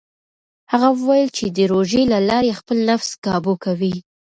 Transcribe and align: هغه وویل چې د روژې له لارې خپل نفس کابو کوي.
هغه 0.71 0.87
وویل 0.97 1.29
چې 1.37 1.45
د 1.57 1.59
روژې 1.71 2.01
له 2.13 2.19
لارې 2.29 2.57
خپل 2.59 2.77
نفس 2.89 3.09
کابو 3.25 3.53
کوي. 3.63 3.95